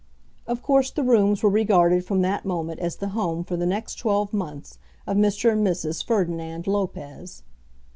Of 0.47 0.63
course 0.63 0.89
the 0.89 1.03
rooms 1.03 1.43
were 1.43 1.51
regarded 1.51 2.03
from 2.05 2.23
that 2.23 2.43
moment 2.43 2.79
as 2.79 2.95
the 2.95 3.09
home 3.09 3.43
for 3.43 3.55
the 3.55 3.67
next 3.67 3.99
twelve 3.99 4.33
months 4.33 4.79
of 5.05 5.15
Mr. 5.15 5.51
and 5.51 5.63
Mrs. 5.63 6.03
Ferdinand 6.03 6.65
Lopez. 6.65 7.43